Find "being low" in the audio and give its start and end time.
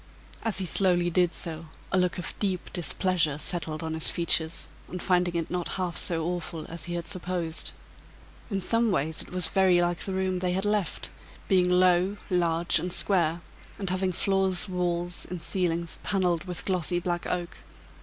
11.47-12.17